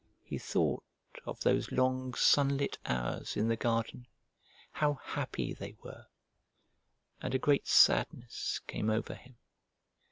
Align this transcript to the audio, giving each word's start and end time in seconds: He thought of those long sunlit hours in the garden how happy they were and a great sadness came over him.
He 0.23 0.39
thought 0.39 0.83
of 1.27 1.41
those 1.41 1.71
long 1.71 2.15
sunlit 2.15 2.79
hours 2.87 3.37
in 3.37 3.49
the 3.49 3.55
garden 3.55 4.07
how 4.71 4.95
happy 4.95 5.53
they 5.53 5.75
were 5.83 6.07
and 7.21 7.35
a 7.35 7.37
great 7.37 7.67
sadness 7.67 8.61
came 8.65 8.89
over 8.89 9.13
him. 9.13 9.37